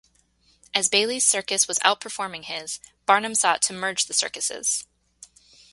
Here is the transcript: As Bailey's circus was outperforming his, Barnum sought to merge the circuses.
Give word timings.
As 0.73 0.89
Bailey's 0.89 1.23
circus 1.27 1.67
was 1.67 1.77
outperforming 1.85 2.45
his, 2.45 2.79
Barnum 3.05 3.35
sought 3.35 3.61
to 3.61 3.73
merge 3.73 4.05
the 4.07 4.15
circuses. 4.15 4.87